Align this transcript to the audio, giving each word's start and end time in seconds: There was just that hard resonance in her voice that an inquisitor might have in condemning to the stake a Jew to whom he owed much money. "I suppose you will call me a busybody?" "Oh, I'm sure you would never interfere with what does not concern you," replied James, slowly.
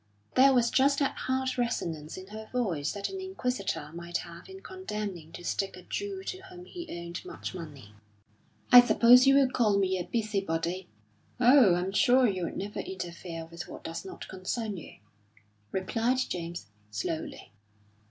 There 0.33 0.51
was 0.55 0.71
just 0.71 0.97
that 0.97 1.15
hard 1.15 1.59
resonance 1.59 2.17
in 2.17 2.25
her 2.29 2.49
voice 2.51 2.91
that 2.93 3.09
an 3.09 3.21
inquisitor 3.21 3.91
might 3.93 4.17
have 4.17 4.49
in 4.49 4.61
condemning 4.61 5.31
to 5.33 5.43
the 5.43 5.47
stake 5.47 5.77
a 5.77 5.83
Jew 5.83 6.23
to 6.23 6.39
whom 6.41 6.65
he 6.65 6.89
owed 7.05 7.23
much 7.23 7.53
money. 7.53 7.93
"I 8.71 8.81
suppose 8.81 9.27
you 9.27 9.35
will 9.35 9.51
call 9.51 9.77
me 9.77 9.99
a 9.99 10.03
busybody?" 10.11 10.89
"Oh, 11.39 11.75
I'm 11.75 11.91
sure 11.91 12.25
you 12.27 12.45
would 12.45 12.57
never 12.57 12.79
interfere 12.79 13.45
with 13.45 13.67
what 13.67 13.83
does 13.83 14.03
not 14.03 14.27
concern 14.27 14.75
you," 14.77 14.93
replied 15.71 16.17
James, 16.27 16.65
slowly. 16.89 17.51